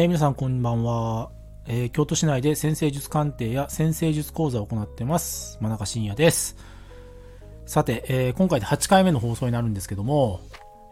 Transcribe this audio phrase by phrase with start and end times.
[0.00, 1.28] えー、皆さんこんばんは、
[1.66, 5.58] えー、京都市内で先生術鑑定や先生術講座を行ってます。
[5.60, 6.56] 真中信也です。
[7.66, 10.40] さて、えー、今回で8回目の放送になるんですけども、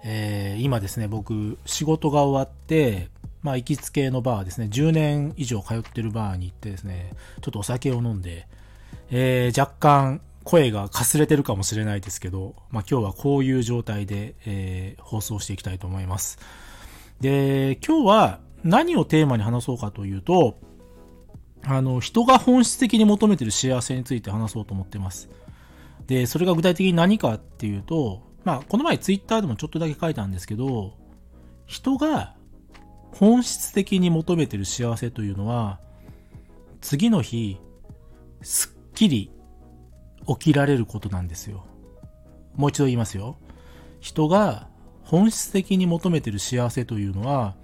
[0.04, 3.08] え、今ですね、僕、仕事が終わって、
[3.40, 8.46] まあ、行きつけのバーですね、10年以上通ってるバーに行ってですね、ちょっとお酒を飲んで、
[9.10, 16.38] えー、若干声がかすれてるかもしれないですけど、まあ、今日はこういう状態で、えー、放送していきたいと思います。
[17.22, 20.58] で、今日は何をテーマに話そうかというと、
[21.64, 25.28] あの、人が本質的に求めてる幸せについて話そうと思ってます。
[26.06, 30.94] で、それが具体的に何かっていうと、まあ、この前ツイッターでもちょっとだけ書いたんですけど、
[31.66, 32.34] 人が
[33.12, 35.80] 本質的に求めてる幸せというのは、
[36.80, 37.60] 次の日、
[38.42, 39.30] すっきり
[40.26, 41.66] 起きられることなんですよ。
[42.54, 43.36] もう一度言いますよ。
[44.00, 44.68] 人が
[45.02, 47.56] 本質的に求めてる幸せというのは、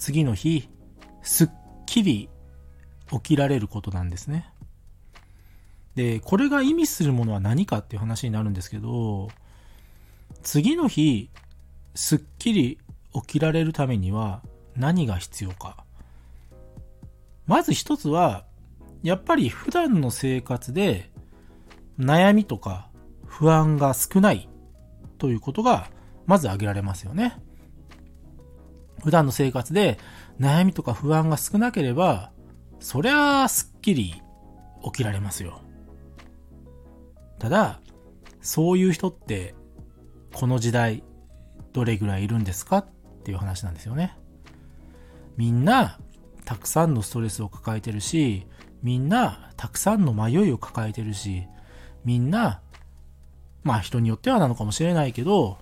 [0.00, 0.66] 次の日、
[1.22, 1.50] すっ
[1.84, 2.30] きり
[3.10, 4.50] 起きられることなんですね。
[5.94, 9.28] で、これが意味するものは何かっていう話になるんですけど、
[10.42, 11.28] 次の日、
[11.94, 12.78] すっきり
[13.12, 14.42] 起きられるためには
[14.74, 15.84] 何が必要か。
[17.46, 18.46] まず一つは、
[19.02, 21.10] やっぱり普段の生活で
[21.98, 22.88] 悩みとか
[23.26, 24.48] 不安が少ない
[25.18, 25.90] ということが
[26.24, 27.36] まず挙げられますよね。
[29.02, 29.98] 普段の生活で
[30.38, 32.32] 悩みとか不安が少なければ、
[32.80, 34.14] そりゃあすっきり
[34.84, 35.60] 起きられますよ。
[37.38, 37.80] ただ、
[38.40, 39.54] そういう人って、
[40.32, 41.02] この時代、
[41.72, 42.78] どれぐらいいるんですか？
[42.78, 42.86] っ
[43.24, 44.16] ていう話なんですよね。
[45.36, 45.98] みんな、
[46.44, 48.46] たくさんのストレスを抱えてるし、
[48.82, 51.46] みんな、たくさんの迷いを抱えてるし、
[52.04, 52.60] みんな、
[53.62, 55.58] まあ人によってはなのかもしれないけど、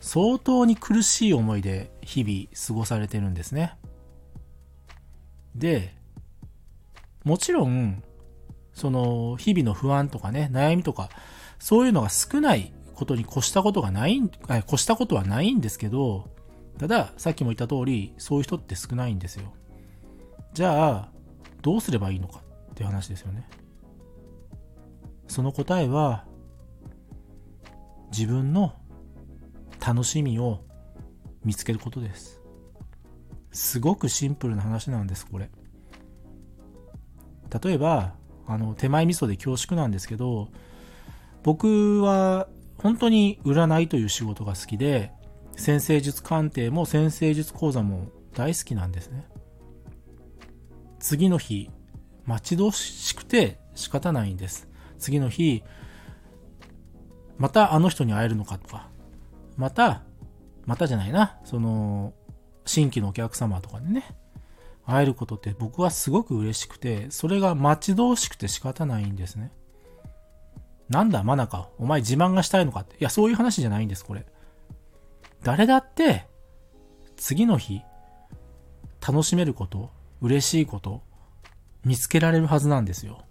[0.00, 3.74] 相当に苦しい思いで日々過ごされてるんですね。
[5.54, 5.94] で、
[7.24, 8.02] もちろん、
[8.72, 11.10] その、日々の不安とかね、悩みとか、
[11.58, 16.30] そういうのが少ないことに越したことがない、越したことはないんですけど、
[16.78, 19.52] ただ、さっきも言った通り、そういう人って少ないんですよ。
[20.54, 21.08] じゃあ、
[21.60, 22.40] どうすればいいのか
[22.70, 23.48] っていう話ですよね。
[25.26, 26.24] その答えは、
[28.10, 28.74] 自分の
[29.84, 30.64] 楽しみを
[31.44, 32.40] 見つけることです。
[33.52, 35.50] すごくシンプルな話なんです、これ。
[37.62, 38.14] 例えば、
[38.46, 40.48] あの、手前味噌で恐縮なんですけど、
[41.42, 45.12] 僕は本当に占いという仕事が好きで、
[45.56, 49.26] 先生術鑑定も先生術講座も大好きなんですね。
[51.00, 51.70] 次の日、
[52.24, 54.68] 待ち遠しくて仕方ないんです。
[54.98, 55.62] 次の日、
[57.38, 58.88] またあの人に会えるのかとか、
[59.58, 60.04] また、
[60.64, 62.14] またじゃないな、その、
[62.64, 64.04] 新規のお客様とかでね、
[64.86, 69.52] 会えることって僕はすごく嬉しくて、それが待ち遠しくて仕方ないんですね。
[70.88, 71.68] なんだ、マナか。
[71.76, 72.96] お前自慢がしたいのかって。
[72.96, 74.24] いや、そういう話じゃないんです、これ。
[75.42, 76.26] 誰だって、
[77.16, 77.82] 次の日、
[79.06, 81.02] 楽しめること、嬉しいこと、
[81.84, 83.24] 見つけられるはずなんですよ。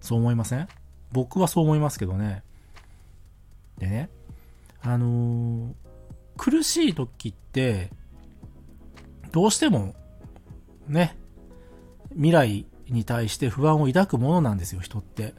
[0.00, 0.68] そう思いません？
[1.12, 2.42] 僕はそう思いますけどね。
[3.78, 4.10] でね、
[4.82, 5.74] あのー、
[6.36, 7.90] 苦しい時って、
[9.30, 9.94] どうしても、
[10.88, 11.16] ね、
[12.14, 15.34] 未来に対して不安を抱くものなんですよ、人って。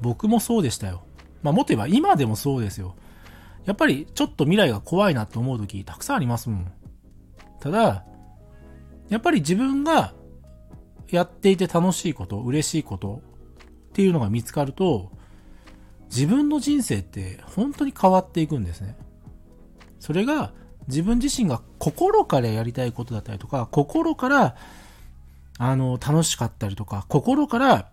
[0.00, 1.02] 僕もそうでしたよ。
[1.42, 2.94] まあ、もっと言えば今でもそうですよ。
[3.64, 6.72] やっぱりちょっと未来が怖いなと思う時たくさんありますもん。
[7.60, 8.04] ただ、
[9.08, 10.14] やっぱり自分が
[11.10, 13.22] やっていて楽しいこと、嬉しいこと
[13.88, 15.10] っていうのが見つかると、
[16.06, 18.96] 自分の人生って本当に変わっていくんですね。
[19.98, 20.52] それが
[20.88, 24.56] 自分自身が心からやりたいことだったりとか、心から
[25.58, 27.90] あの、楽しかったりとか、心から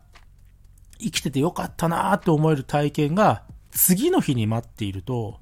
[1.00, 5.40] 生きててよかったなーって思える体験が次の日に待っていると、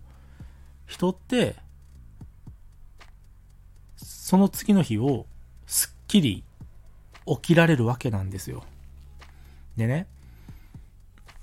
[0.86, 1.56] 人って、
[3.98, 5.25] その次の日を
[5.66, 6.44] すっきり
[7.25, 8.63] 起きられるわけなんですよ。
[9.78, 10.07] でね、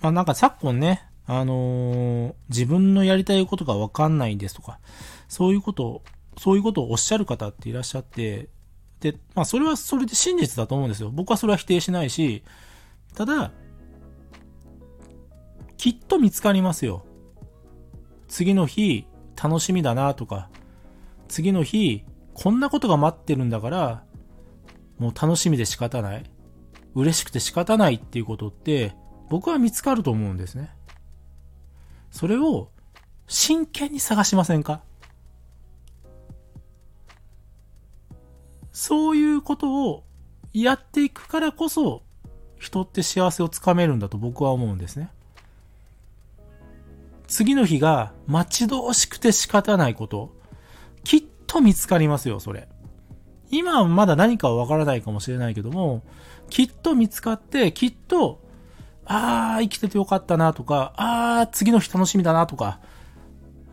[0.01, 4.81] まあなんか昨今ね、あのー、自分のやりたいことがわかんないんですとか、
[5.29, 6.03] そういうことを、
[6.39, 8.49] そういうことをおっしゃる方っていらっしゃって、
[9.01, 11.11] で、まあそれはそれで真実だと思うんですよ。
[11.11, 12.43] 僕はそれは否定しないし、
[13.15, 13.53] ただ、
[15.77, 17.05] きっと見つかりますよ。
[18.27, 19.07] 次の日、
[19.41, 20.49] 楽しみだなとか、
[21.29, 24.05] 次の日、こんなことが待ってるんだから、
[24.99, 26.25] もう楽しみで仕方ない。
[26.95, 28.97] 嬉しくて仕方ないっていうことって、
[29.29, 30.71] 僕は見つかると思うんですね。
[32.11, 32.71] それを
[33.27, 34.81] 真剣に探しませんか？
[38.73, 40.05] そういうことを
[40.53, 42.03] やっていくからこそ、
[42.59, 45.11] 人って幸せをつかめるんだと僕は思うんですね。
[47.27, 50.35] 次の日が待ち遠しくて仕方ないこと。
[51.05, 52.69] きっと見つかりますよ、それ。
[53.51, 56.03] 今はまだ何かはわからないかもしれないけども、
[56.49, 58.41] きっと見つかって、きっと、
[59.11, 62.79] ああ、生きててよかったなとか、ああ、次の日楽しみだなとか、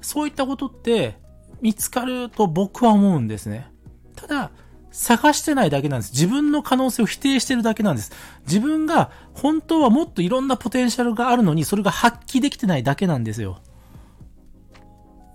[0.02, 1.18] そういったことって
[1.62, 3.68] 見つかると僕は思うんですね。
[4.16, 4.52] ただ、
[4.92, 6.14] 探してないだけなんです。
[6.14, 8.14] 自分の可能性を否定してるだけなんです。
[8.48, 13.62] 自分が本当はもっといろんなポテンシャルがあるのに、それが発揮できてないだけなんですよ。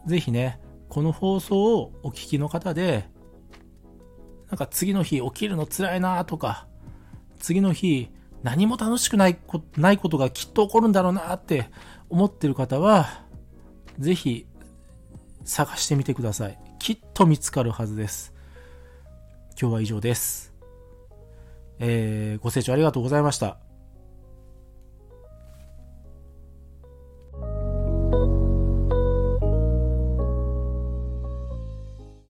[0.07, 3.07] ぜひね、この放送をお聞きの方で、
[4.49, 6.67] なんか次の日起きるの辛いなとか、
[7.39, 8.09] 次の日
[8.43, 11.69] 何も楽しくないこないことがきっと起こるんだろうなって
[12.09, 13.25] 思ってる方は、
[13.99, 14.47] ぜひ
[15.45, 16.59] 探してみてください。
[16.79, 18.35] きっと見つかるはずです。
[19.61, 20.55] 今日は以上です。
[21.79, 23.70] えー、ご清聴ありがとうございました。